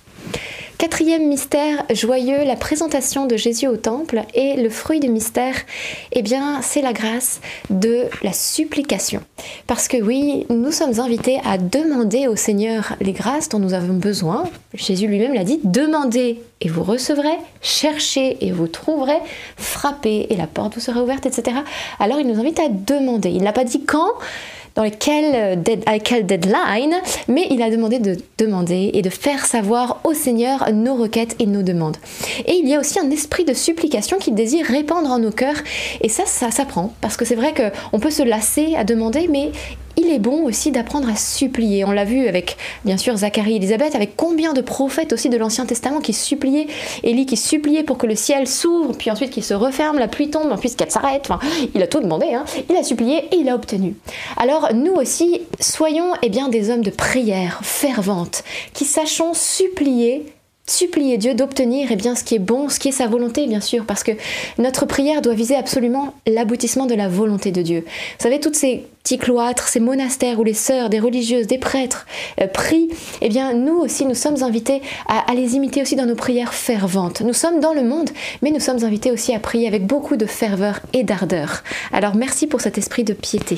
Quatrième 0.81 1.27
mystère 1.27 1.85
joyeux, 1.93 2.43
la 2.43 2.55
présentation 2.55 3.27
de 3.27 3.37
Jésus 3.37 3.67
au 3.67 3.77
temple. 3.77 4.23
Et 4.33 4.55
le 4.55 4.71
fruit 4.71 4.99
du 4.99 5.09
mystère, 5.09 5.53
eh 6.11 6.23
bien, 6.23 6.63
c'est 6.63 6.81
la 6.81 6.91
grâce 6.91 7.39
de 7.69 8.05
la 8.23 8.33
supplication. 8.33 9.21
Parce 9.67 9.87
que 9.87 10.01
oui, 10.01 10.47
nous 10.49 10.71
sommes 10.71 10.99
invités 10.99 11.39
à 11.45 11.59
demander 11.59 12.27
au 12.27 12.35
Seigneur 12.35 12.95
les 12.99 13.11
grâces 13.11 13.47
dont 13.47 13.59
nous 13.59 13.75
avons 13.75 13.93
besoin. 13.93 14.45
Jésus 14.73 15.05
lui-même 15.05 15.35
l'a 15.35 15.43
dit, 15.43 15.59
demandez 15.63 16.41
et 16.61 16.67
vous 16.67 16.81
recevrez, 16.81 17.37
cherchez 17.61 18.43
et 18.43 18.51
vous 18.51 18.67
trouverez, 18.67 19.19
frappez 19.57 20.33
et 20.33 20.35
la 20.35 20.47
porte 20.47 20.73
vous 20.73 20.81
sera 20.81 21.03
ouverte, 21.03 21.27
etc. 21.27 21.57
Alors 21.99 22.19
il 22.19 22.25
nous 22.25 22.39
invite 22.39 22.59
à 22.59 22.69
demander. 22.69 23.29
Il 23.29 23.43
n'a 23.43 23.53
pas 23.53 23.65
dit 23.65 23.83
quand, 23.85 24.13
dans 24.75 24.83
lequel, 24.83 25.25
euh, 25.35 25.55
deadline, 25.55 26.95
mais 27.27 27.47
il 27.49 27.61
a 27.61 27.69
demandé 27.69 27.99
de 27.99 28.17
demander 28.37 28.91
et 28.93 29.01
de 29.01 29.09
faire 29.09 29.45
savoir 29.45 30.01
au 30.03 30.13
Seigneur 30.13 30.71
nos 30.73 30.95
requêtes 30.95 31.35
et 31.39 31.45
nos 31.45 31.63
demandes. 31.63 31.97
Et 32.45 32.53
il 32.53 32.67
y 32.67 32.75
a 32.75 32.79
aussi 32.79 32.99
un 32.99 33.09
esprit 33.11 33.45
de 33.45 33.53
supplication 33.53 34.17
qu'il 34.17 34.35
désire 34.35 34.65
répandre 34.65 35.09
en 35.09 35.19
nos 35.19 35.31
cœurs, 35.31 35.61
et 36.01 36.09
ça, 36.09 36.23
ça 36.25 36.51
s'apprend, 36.51 36.93
parce 37.01 37.17
que 37.17 37.25
c'est 37.25 37.35
vrai 37.35 37.53
qu'on 37.53 37.99
peut 37.99 38.11
se 38.11 38.23
lasser 38.23 38.75
à 38.75 38.83
demander, 38.83 39.27
mais 39.29 39.51
il 39.97 40.09
est 40.09 40.19
bon 40.19 40.43
aussi 40.43 40.71
d'apprendre 40.71 41.09
à 41.09 41.15
supplier. 41.15 41.85
On 41.85 41.91
l'a 41.91 42.05
vu 42.05 42.27
avec, 42.27 42.57
bien 42.85 42.97
sûr, 42.97 43.15
Zacharie 43.17 43.53
et 43.53 43.55
Élisabeth, 43.57 43.95
avec 43.95 44.15
combien 44.15 44.53
de 44.53 44.61
prophètes 44.61 45.13
aussi 45.13 45.29
de 45.29 45.37
l'Ancien 45.37 45.65
Testament 45.65 45.99
qui 45.99 46.13
suppliaient, 46.13 46.67
Élie 47.03 47.25
qui 47.25 47.37
suppliait 47.37 47.83
pour 47.83 47.97
que 47.97 48.07
le 48.07 48.15
ciel 48.15 48.47
s'ouvre, 48.47 48.95
puis 48.97 49.11
ensuite 49.11 49.31
qu'il 49.31 49.43
se 49.43 49.53
referme, 49.53 49.99
la 49.99 50.07
pluie 50.07 50.29
tombe, 50.29 50.53
puis 50.59 50.73
qu'elle 50.75 50.91
s'arrête. 50.91 51.29
Il 51.75 51.81
a 51.81 51.87
tout 51.87 51.99
demandé, 51.99 52.33
hein. 52.33 52.45
il 52.69 52.75
a 52.75 52.83
supplié 52.83 53.25
et 53.31 53.37
il 53.37 53.49
a 53.49 53.55
obtenu. 53.55 53.95
Alors 54.37 54.69
nous 54.73 54.93
aussi, 54.93 55.41
soyons 55.59 56.13
eh 56.21 56.29
bien, 56.29 56.49
des 56.49 56.69
hommes 56.69 56.83
de 56.83 56.91
prière 56.91 57.59
fervente, 57.63 58.43
qui 58.73 58.85
sachons 58.85 59.33
supplier 59.33 60.25
supplier 60.71 61.17
Dieu 61.17 61.33
d'obtenir 61.33 61.89
eh 61.91 61.95
bien 61.95 62.15
ce 62.15 62.23
qui 62.23 62.35
est 62.35 62.39
bon, 62.39 62.69
ce 62.69 62.79
qui 62.79 62.89
est 62.89 62.93
sa 62.93 63.07
volonté 63.07 63.47
bien 63.47 63.61
sûr, 63.61 63.85
parce 63.85 64.03
que 64.03 64.11
notre 64.57 64.85
prière 64.85 65.21
doit 65.21 65.33
viser 65.33 65.55
absolument 65.55 66.13
l'aboutissement 66.27 66.85
de 66.85 66.95
la 66.95 67.07
volonté 67.07 67.51
de 67.51 67.61
Dieu. 67.61 67.83
Vous 67.85 68.23
savez, 68.23 68.39
toutes 68.39 68.55
ces 68.55 68.85
petits 69.03 69.17
cloîtres, 69.17 69.67
ces 69.67 69.79
monastères 69.79 70.39
où 70.39 70.43
les 70.43 70.53
sœurs, 70.53 70.89
des 70.89 70.99
religieuses, 70.99 71.47
des 71.47 71.57
prêtres 71.57 72.05
euh, 72.39 72.47
prient, 72.47 72.89
eh 73.21 73.29
bien 73.29 73.53
nous 73.53 73.77
aussi 73.77 74.05
nous 74.05 74.15
sommes 74.15 74.43
invités 74.43 74.81
à, 75.07 75.33
les 75.33 75.55
imiter 75.55 75.81
aussi 75.81 75.95
dans 75.95 76.05
nos 76.05 76.15
prières 76.15 76.53
ferventes. 76.53 77.21
Nous 77.21 77.33
sommes 77.33 77.59
dans 77.59 77.73
le 77.73 77.83
monde, 77.83 78.09
mais 78.41 78.51
nous 78.51 78.59
sommes 78.59 78.83
invités 78.83 79.11
aussi 79.11 79.33
à 79.33 79.39
prier 79.39 79.67
avec 79.67 79.85
beaucoup 79.85 80.17
de 80.17 80.25
ferveur 80.25 80.79
et 80.93 81.03
d'ardeur. 81.03 81.63
Alors 81.91 82.15
merci 82.15 82.47
pour 82.47 82.61
cet 82.61 82.77
esprit 82.77 83.03
de 83.03 83.13
piété. 83.13 83.57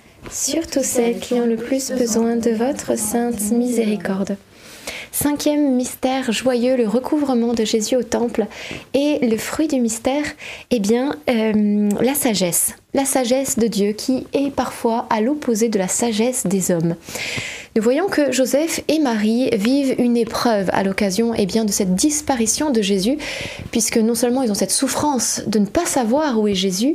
surtout 0.29 0.83
celles 0.83 1.19
qui 1.19 1.33
ont 1.35 1.45
le 1.45 1.55
plus 1.55 1.91
besoin 1.91 2.35
de 2.35 2.51
votre 2.51 2.97
sainte 2.97 3.51
miséricorde. 3.51 4.37
Cinquième 5.11 5.75
mystère 5.75 6.31
joyeux, 6.31 6.77
le 6.77 6.87
recouvrement 6.87 7.53
de 7.53 7.65
Jésus 7.65 7.95
au 7.97 8.03
temple. 8.03 8.45
Et 8.93 9.19
le 9.27 9.37
fruit 9.37 9.67
du 9.67 9.79
mystère, 9.79 10.23
eh 10.69 10.79
bien, 10.79 11.15
euh, 11.29 11.89
la 11.99 12.13
sagesse. 12.13 12.75
La 12.93 13.05
sagesse 13.05 13.57
de 13.57 13.67
Dieu 13.67 13.93
qui 13.93 14.27
est 14.33 14.51
parfois 14.51 15.07
à 15.09 15.21
l'opposé 15.21 15.69
de 15.69 15.79
la 15.79 15.87
sagesse 15.87 16.45
des 16.45 16.71
hommes. 16.71 16.95
Nous 17.73 17.81
voyons 17.81 18.07
que 18.07 18.33
Joseph 18.33 18.81
et 18.89 18.99
Marie 18.99 19.49
vivent 19.53 19.95
une 19.97 20.17
épreuve 20.17 20.69
à 20.73 20.83
l'occasion 20.83 21.33
eh 21.33 21.45
bien, 21.45 21.63
de 21.63 21.71
cette 21.71 21.95
disparition 21.95 22.69
de 22.69 22.81
Jésus, 22.81 23.17
puisque 23.71 23.95
non 23.95 24.13
seulement 24.13 24.43
ils 24.43 24.51
ont 24.51 24.55
cette 24.55 24.71
souffrance 24.71 25.41
de 25.47 25.59
ne 25.59 25.65
pas 25.65 25.85
savoir 25.85 26.37
où 26.37 26.49
est 26.49 26.53
Jésus, 26.53 26.91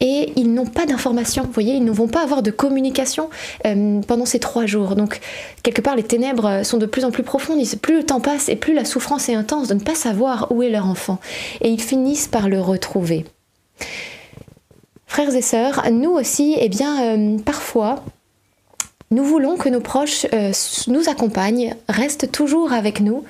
et 0.00 0.32
ils 0.34 0.52
n'ont 0.52 0.66
pas 0.66 0.84
d'informations. 0.84 1.44
Vous 1.44 1.52
voyez, 1.52 1.74
ils 1.74 1.84
ne 1.84 1.92
vont 1.92 2.08
pas 2.08 2.24
avoir 2.24 2.42
de 2.42 2.50
communication 2.50 3.30
euh, 3.66 4.00
pendant 4.00 4.26
ces 4.26 4.40
trois 4.40 4.66
jours. 4.66 4.96
Donc, 4.96 5.20
quelque 5.62 5.80
part, 5.80 5.94
les 5.94 6.02
ténèbres 6.02 6.64
sont 6.64 6.78
de 6.78 6.86
plus 6.86 7.04
en 7.04 7.12
plus 7.12 7.22
profondes. 7.22 7.62
Plus 7.80 7.98
le 7.98 8.02
temps 8.02 8.20
passe 8.20 8.48
et 8.48 8.56
plus 8.56 8.74
la 8.74 8.84
souffrance 8.84 9.28
est 9.28 9.34
intense 9.34 9.68
de 9.68 9.74
ne 9.74 9.80
pas 9.80 9.94
savoir 9.94 10.48
où 10.50 10.64
est 10.64 10.70
leur 10.70 10.86
enfant. 10.86 11.20
Et 11.60 11.68
ils 11.68 11.80
finissent 11.80 12.26
par 12.26 12.48
le 12.48 12.60
retrouver. 12.60 13.24
Frères 15.06 15.34
et 15.34 15.42
sœurs, 15.42 15.84
nous 15.90 16.10
aussi, 16.10 16.56
eh 16.60 16.68
bien, 16.68 17.02
euh, 17.02 17.38
parfois, 17.38 18.04
nous 19.10 19.24
voulons 19.24 19.56
que 19.56 19.68
nos 19.68 19.80
proches 19.80 20.26
euh, 20.32 20.52
nous 20.88 21.08
accompagnent, 21.08 21.74
restent 21.88 22.30
toujours 22.32 22.72
avec 22.72 23.00
nous, 23.00 23.24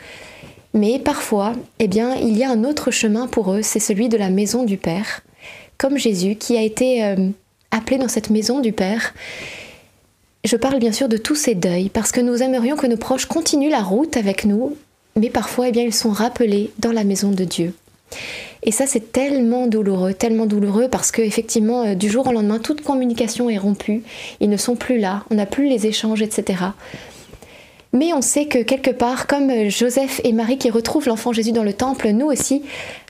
mais 0.73 0.99
parfois, 0.99 1.53
eh 1.79 1.87
bien, 1.87 2.15
il 2.15 2.37
y 2.37 2.45
a 2.45 2.51
un 2.51 2.65
autre 2.65 2.91
chemin 2.91 3.27
pour 3.27 3.53
eux, 3.53 3.63
c'est 3.63 3.81
celui 3.81 4.09
de 4.09 4.17
la 4.17 4.31
maison 4.31 4.65
du 4.65 4.79
Père, 4.79 5.23
comme 5.79 5.99
Jésus 5.99 6.37
qui 6.37 6.57
a 6.57 6.63
été 6.63 7.05
euh, 7.05 7.29
appelé 7.71 7.99
dans 7.99 8.09
cette 8.09 8.31
maison 8.31 8.61
du 8.61 8.73
Père. 8.73 9.15
Je 10.45 10.57
parle 10.57 10.79
bien 10.79 10.93
sûr 10.93 11.09
de 11.09 11.19
tous 11.19 11.35
ces 11.35 11.55
deuils, 11.55 11.91
parce 11.91 12.11
que 12.11 12.21
nous 12.21 12.43
aimerions 12.43 12.77
que 12.77 12.87
nos 12.87 12.97
proches 12.97 13.27
continuent 13.27 13.71
la 13.71 13.83
route 13.83 14.17
avec 14.17 14.45
nous, 14.47 14.77
mais 15.15 15.29
parfois, 15.31 15.69
eh 15.69 15.73
bien, 15.73 15.83
ils 15.83 15.95
sont 15.95 16.11
rappelés 16.11 16.73
dans 16.79 16.93
la 16.93 17.05
maison 17.05 17.31
de 17.31 17.45
Dieu. 17.45 17.75
Et 18.67 18.73
ça, 18.73 18.87
c'est 18.87 19.13
tellement 19.13 19.69
douloureux, 19.69 20.13
tellement 20.13 20.47
douloureux 20.47 20.89
parce 20.89 21.13
que 21.13 21.23
effectivement, 21.23 21.85
euh, 21.85 21.95
du 21.95 22.11
jour 22.11 22.27
au 22.27 22.33
lendemain, 22.33 22.59
toute 22.59 22.83
communication 22.83 23.49
est 23.49 23.59
rompue. 23.59 24.03
Ils 24.41 24.51
ne 24.51 24.57
sont 24.57 24.75
plus 24.75 24.99
là, 24.99 25.25
on 25.31 25.37
n'a 25.37 25.47
plus 25.47 25.69
les 25.69 25.87
échanges, 25.87 26.21
etc. 26.21 26.65
Mais 27.93 28.13
on 28.13 28.21
sait 28.21 28.47
que 28.47 28.59
quelque 28.63 28.91
part, 28.91 29.29
comme 29.29 29.51
euh, 29.51 29.71
Joseph 29.71 30.21
et 30.25 30.33
Marie 30.33 30.59
qui 30.59 30.71
retrouvent 30.71 31.07
l'enfant 31.07 31.33
Jésus 31.33 31.53
dans 31.53 31.63
le 31.63 31.73
temple, 31.73 32.09
nous 32.09 32.27
aussi, 32.27 32.63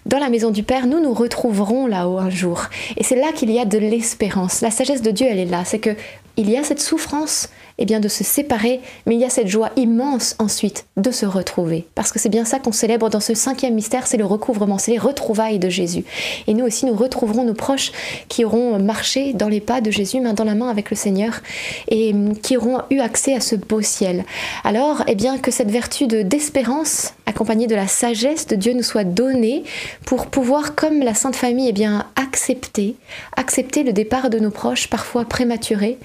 dans 0.04 0.18
la 0.18 0.28
maison 0.28 0.50
du 0.50 0.62
Père, 0.62 0.86
nous 0.86 1.00
nous 1.00 1.14
retrouverons 1.14 1.86
là-haut 1.86 2.18
un 2.18 2.30
jour. 2.30 2.64
Et 2.98 3.02
c'est 3.02 3.16
là 3.16 3.32
qu'il 3.34 3.50
y 3.50 3.58
a 3.58 3.64
de 3.64 3.78
l'espérance. 3.78 4.60
La 4.60 4.70
sagesse 4.70 5.02
de 5.02 5.10
Dieu, 5.10 5.26
elle 5.28 5.40
est 5.40 5.46
là. 5.46 5.64
C'est 5.64 5.78
que 5.78 5.96
il 6.36 6.50
y 6.50 6.58
a 6.58 6.62
cette 6.62 6.80
souffrance, 6.80 7.48
eh 7.78 7.84
bien 7.84 8.00
de 8.00 8.08
se 8.08 8.24
séparer, 8.24 8.80
mais 9.06 9.14
il 9.14 9.20
y 9.20 9.24
a 9.24 9.30
cette 9.30 9.48
joie 9.48 9.70
immense 9.76 10.36
ensuite 10.38 10.86
de 10.96 11.10
se 11.10 11.26
retrouver. 11.26 11.86
Parce 11.94 12.12
que 12.12 12.18
c'est 12.18 12.28
bien 12.28 12.44
ça 12.44 12.58
qu'on 12.58 12.72
célèbre 12.72 13.10
dans 13.10 13.20
ce 13.20 13.34
cinquième 13.34 13.74
mystère, 13.74 14.06
c'est 14.06 14.16
le 14.16 14.24
recouvrement, 14.24 14.78
c'est 14.78 14.92
les 14.92 14.98
retrouvailles 14.98 15.58
de 15.58 15.68
Jésus. 15.68 16.04
Et 16.46 16.54
nous 16.54 16.64
aussi, 16.64 16.86
nous 16.86 16.94
retrouverons 16.94 17.44
nos 17.44 17.54
proches 17.54 17.92
qui 18.28 18.44
auront 18.44 18.78
marché 18.78 19.32
dans 19.34 19.48
les 19.48 19.60
pas 19.60 19.80
de 19.80 19.90
Jésus, 19.90 20.20
main 20.20 20.32
dans 20.32 20.44
la 20.44 20.54
main 20.54 20.68
avec 20.68 20.90
le 20.90 20.96
Seigneur, 20.96 21.40
et 21.88 22.14
qui 22.42 22.56
auront 22.56 22.80
eu 22.90 23.00
accès 23.00 23.34
à 23.34 23.40
ce 23.40 23.56
beau 23.56 23.82
ciel. 23.82 24.24
Alors, 24.64 25.02
eh 25.06 25.14
bien, 25.14 25.38
que 25.38 25.50
cette 25.50 25.70
vertu 25.70 26.06
d'espérance, 26.06 27.14
accompagnée 27.26 27.66
de 27.66 27.74
la 27.74 27.86
sagesse 27.86 28.46
de 28.46 28.56
Dieu, 28.56 28.72
nous 28.72 28.82
soit 28.82 29.04
donnée 29.04 29.64
pour 30.04 30.26
pouvoir, 30.26 30.74
comme 30.74 31.00
la 31.00 31.14
Sainte 31.14 31.36
Famille, 31.36 31.68
eh 31.68 31.72
bien, 31.72 32.06
accepter, 32.16 32.96
accepter 33.36 33.82
le 33.82 33.92
départ 33.92 34.30
de 34.30 34.38
nos 34.38 34.50
proches, 34.50 34.88
parfois 34.88 35.24
prématurés, 35.24 35.98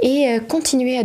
et 0.00 0.28
euh, 0.28 0.40
continuer 0.40 0.98
à 0.98 1.04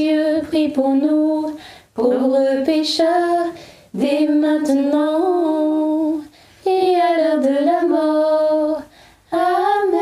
Dieu, 0.00 0.40
prie 0.48 0.70
pour 0.70 0.94
nous, 0.94 1.56
pauvres 1.94 2.64
pécheurs, 2.64 3.48
dès 3.92 4.26
maintenant 4.26 6.20
et 6.64 6.94
à 6.96 7.16
l'heure 7.18 7.40
de 7.40 7.64
la 7.66 7.86
mort. 7.86 8.82
Amen. 9.30 10.00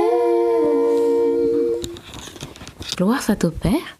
Gloire 2.96 3.22
soit 3.22 3.44
au 3.44 3.50
Père, 3.50 3.98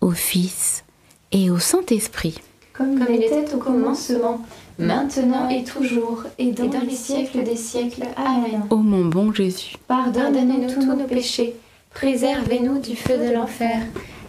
au 0.00 0.12
Fils 0.12 0.82
et 1.30 1.50
au 1.50 1.58
Saint-Esprit. 1.58 2.38
Comme, 2.72 3.04
il 3.10 3.22
était 3.22 3.54
au 3.54 3.58
commencement, 3.58 4.40
maintenant 4.78 5.50
et 5.50 5.62
toujours, 5.62 6.22
et 6.38 6.52
dans, 6.52 6.70
les 6.80 6.96
siècles 6.96 7.42
des 7.42 7.56
siècles. 7.56 8.04
Amen. 8.16 8.62
Ô 8.70 8.76
mon 8.76 9.04
bon 9.04 9.30
Jésus, 9.30 9.76
Pardonnez-nous 9.88 10.72
tous 10.72 10.86
nos 10.86 11.04
péchés, 11.04 11.54
préservez-nous 11.90 12.78
du 12.78 12.96
feu 12.96 13.18
de 13.18 13.34
l'enfer, 13.34 13.82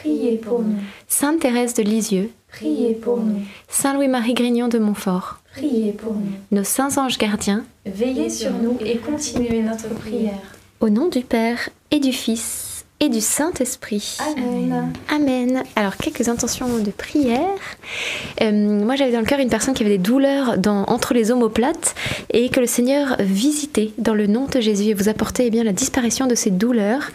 Priez 0.00 0.36
pour 0.38 0.60
nous. 0.60 0.76
Sainte 1.08 1.40
Thérèse 1.40 1.74
de 1.74 1.82
Lisieux, 1.82 2.30
Priez 2.48 2.94
pour 2.94 3.18
nous. 3.18 3.42
Saint 3.68 3.94
Louis-Marie 3.94 4.34
Grignon 4.34 4.68
de 4.68 4.78
Montfort, 4.78 5.38
Priez 5.52 5.92
pour 5.92 6.14
nous. 6.14 6.32
nos 6.50 6.64
saints 6.64 6.96
anges 6.98 7.18
gardiens, 7.18 7.64
Veillez 7.86 8.30
sur 8.30 8.52
nous 8.52 8.76
et 8.84 8.96
continuez 8.98 9.62
notre 9.62 9.88
prière. 9.90 10.40
au 10.80 10.88
nom 10.88 11.08
du 11.08 11.20
Père 11.20 11.68
et 11.90 12.00
du 12.00 12.12
Fils 12.12 12.69
et 13.00 13.08
du 13.08 13.20
Saint-Esprit. 13.20 14.18
Amen. 14.36 14.92
Amen. 15.08 15.62
Alors, 15.74 15.96
quelques 15.96 16.28
intentions 16.28 16.78
de 16.78 16.90
prière. 16.90 17.40
Euh, 18.42 18.52
moi, 18.84 18.94
j'avais 18.94 19.12
dans 19.12 19.20
le 19.20 19.26
cœur 19.26 19.40
une 19.40 19.48
personne 19.48 19.72
qui 19.72 19.82
avait 19.82 19.96
des 19.96 20.02
douleurs 20.02 20.58
dans, 20.58 20.84
entre 20.84 21.14
les 21.14 21.30
omoplates 21.30 21.94
et 22.30 22.50
que 22.50 22.60
le 22.60 22.66
Seigneur 22.66 23.16
visitait 23.18 23.92
dans 23.96 24.14
le 24.14 24.26
nom 24.26 24.46
de 24.46 24.60
Jésus 24.60 24.90
et 24.90 24.94
vous 24.94 25.08
apportait 25.08 25.46
eh 25.46 25.50
bien, 25.50 25.64
la 25.64 25.72
disparition 25.72 26.26
de 26.26 26.34
ces 26.34 26.50
douleurs. 26.50 27.10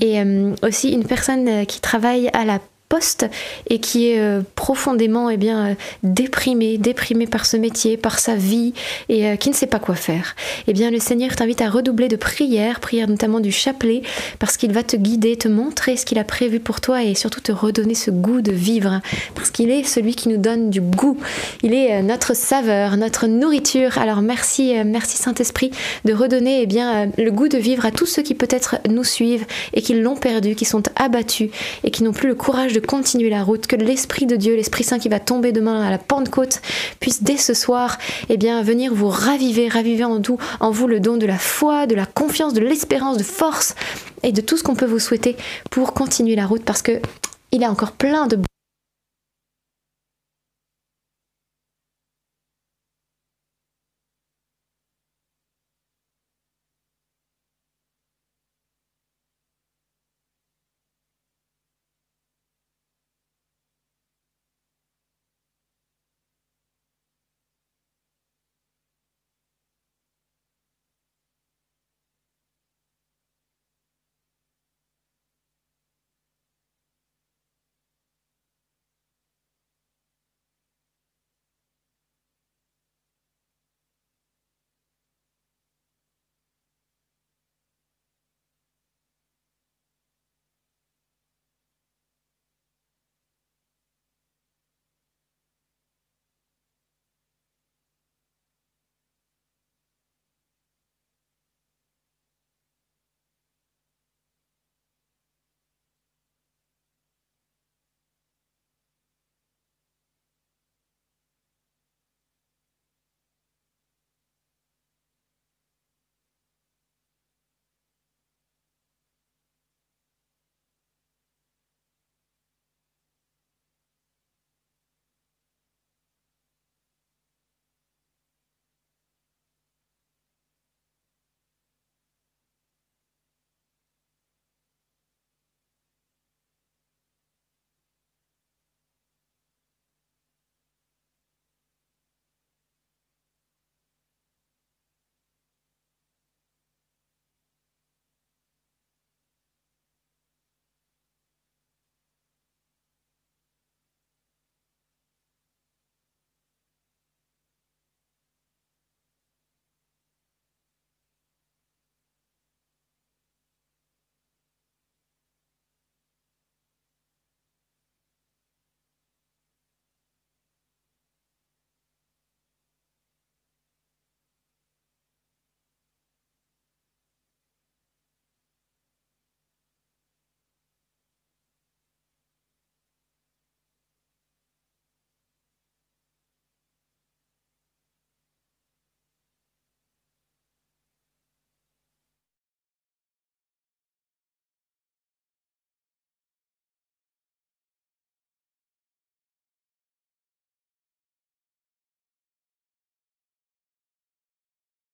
Et 0.00 0.20
euh, 0.20 0.54
aussi 0.62 0.90
une 0.90 1.04
personne 1.04 1.48
euh, 1.48 1.64
qui 1.64 1.80
travaille 1.80 2.30
à 2.32 2.46
la 2.46 2.58
poste 2.88 3.26
et 3.68 3.78
qui 3.78 4.10
est 4.10 4.20
euh, 4.20 4.42
profondément 4.54 5.28
eh 5.30 5.36
bien, 5.36 5.70
euh, 5.70 5.74
déprimé, 6.02 6.78
déprimé 6.78 7.26
par 7.26 7.46
ce 7.46 7.56
métier, 7.56 7.96
par 7.96 8.18
sa 8.18 8.36
vie 8.36 8.74
et 9.08 9.26
euh, 9.26 9.36
qui 9.36 9.50
ne 9.50 9.54
sait 9.54 9.66
pas 9.66 9.78
quoi 9.78 9.94
faire. 9.94 10.36
Eh 10.68 10.72
bien, 10.72 10.90
le 10.90 11.00
Seigneur 11.00 11.34
t'invite 11.34 11.60
à 11.60 11.68
redoubler 11.68 12.08
de 12.08 12.16
prières, 12.16 12.80
prières 12.80 13.08
notamment 13.08 13.40
du 13.40 13.50
chapelet, 13.50 14.02
parce 14.38 14.56
qu'il 14.56 14.72
va 14.72 14.82
te 14.82 14.96
guider, 14.96 15.36
te 15.36 15.48
montrer 15.48 15.96
ce 15.96 16.06
qu'il 16.06 16.18
a 16.18 16.24
prévu 16.24 16.60
pour 16.60 16.80
toi 16.80 17.02
et 17.02 17.14
surtout 17.14 17.40
te 17.40 17.52
redonner 17.52 17.94
ce 17.94 18.10
goût 18.10 18.40
de 18.40 18.52
vivre, 18.52 19.00
parce 19.34 19.50
qu'il 19.50 19.70
est 19.70 19.84
celui 19.84 20.14
qui 20.14 20.28
nous 20.28 20.36
donne 20.36 20.70
du 20.70 20.80
goût. 20.80 21.18
Il 21.62 21.74
est 21.74 22.02
notre 22.02 22.34
saveur, 22.34 22.96
notre 22.96 23.26
nourriture. 23.26 23.98
Alors 23.98 24.22
merci, 24.22 24.74
merci 24.84 25.16
Saint-Esprit 25.16 25.70
de 26.04 26.12
redonner 26.12 26.62
eh 26.62 26.66
bien, 26.66 27.10
le 27.18 27.30
goût 27.30 27.48
de 27.48 27.58
vivre 27.58 27.84
à 27.84 27.90
tous 27.90 28.06
ceux 28.06 28.22
qui 28.22 28.34
peut-être 28.34 28.76
nous 28.88 29.04
suivent 29.04 29.46
et 29.74 29.82
qui 29.82 29.94
l'ont 29.94 30.16
perdu, 30.16 30.54
qui 30.54 30.64
sont 30.64 30.82
abattus 30.96 31.50
et 31.84 31.90
qui 31.90 32.02
n'ont 32.02 32.12
plus 32.12 32.28
le 32.28 32.34
courage 32.34 32.75
continuer 32.80 33.30
la 33.30 33.42
route. 33.42 33.66
Que 33.66 33.76
l'Esprit 33.76 34.26
de 34.26 34.36
Dieu, 34.36 34.54
l'Esprit 34.54 34.84
Saint 34.84 34.98
qui 34.98 35.08
va 35.08 35.20
tomber 35.20 35.52
demain 35.52 35.82
à 35.82 35.90
la 35.90 35.98
Pentecôte, 35.98 36.60
puisse 37.00 37.22
dès 37.22 37.36
ce 37.36 37.54
soir 37.54 37.98
eh 38.28 38.36
bien, 38.36 38.62
venir 38.62 38.94
vous 38.94 39.08
raviver, 39.08 39.68
raviver 39.68 40.04
en, 40.04 40.20
en 40.60 40.70
vous 40.70 40.86
le 40.86 41.00
don 41.00 41.16
de 41.16 41.26
la 41.26 41.38
foi, 41.38 41.86
de 41.86 41.94
la 41.94 42.06
confiance, 42.06 42.52
de 42.52 42.60
l'espérance, 42.60 43.18
de 43.18 43.22
force 43.22 43.74
et 44.22 44.32
de 44.32 44.40
tout 44.40 44.56
ce 44.56 44.62
qu'on 44.62 44.74
peut 44.74 44.86
vous 44.86 44.98
souhaiter 44.98 45.36
pour 45.70 45.94
continuer 45.94 46.36
la 46.36 46.46
route 46.46 46.64
parce 46.64 46.82
que 46.82 47.00
il 47.52 47.64
a 47.64 47.70
encore 47.70 47.92
plein 47.92 48.26
de 48.26 48.38